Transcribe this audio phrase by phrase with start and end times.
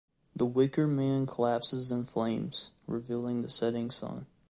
[0.35, 4.25] The wicker man collapses in flames, revealing the setting sun.